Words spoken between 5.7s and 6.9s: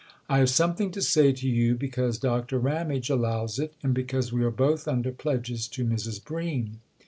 Mrs. Bream.